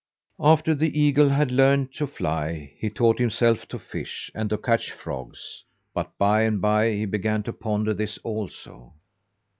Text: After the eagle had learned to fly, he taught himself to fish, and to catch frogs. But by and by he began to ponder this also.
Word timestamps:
After 0.39 0.73
the 0.73 0.99
eagle 0.99 1.29
had 1.29 1.51
learned 1.51 1.93
to 1.93 2.07
fly, 2.07 2.73
he 2.79 2.89
taught 2.89 3.19
himself 3.19 3.67
to 3.67 3.77
fish, 3.77 4.31
and 4.33 4.49
to 4.49 4.57
catch 4.57 4.89
frogs. 4.91 5.63
But 5.93 6.17
by 6.17 6.41
and 6.41 6.59
by 6.59 6.89
he 6.89 7.05
began 7.05 7.43
to 7.43 7.53
ponder 7.53 7.93
this 7.93 8.17
also. 8.23 8.95